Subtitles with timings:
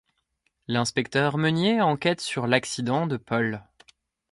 [0.67, 3.63] L'inspecteur Meunier enquête sur l'accident de Paul.